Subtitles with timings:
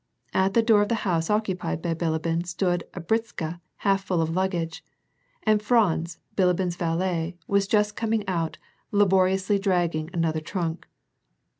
[0.33, 4.31] At the door of the house occupied by Bilibin stood a britzska half full of
[4.31, 4.83] luggage,
[5.43, 8.57] and Franz, Bilibin's valet, was just coming out,
[8.91, 10.87] laboriously dragging another trunk.